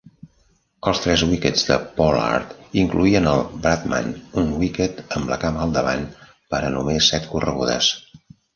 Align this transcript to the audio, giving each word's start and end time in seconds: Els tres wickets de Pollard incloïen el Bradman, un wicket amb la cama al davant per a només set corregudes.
Els 0.91 1.01
tres 1.01 1.23
wickets 1.31 1.65
de 1.67 1.77
Pollard 1.99 2.55
incloïen 2.85 3.29
el 3.33 3.43
Bradman, 3.67 4.09
un 4.45 4.51
wicket 4.63 5.05
amb 5.19 5.31
la 5.35 5.39
cama 5.47 5.65
al 5.67 5.77
davant 5.79 6.11
per 6.33 6.65
a 6.71 6.75
només 6.79 7.15
set 7.15 7.33
corregudes. 7.37 7.95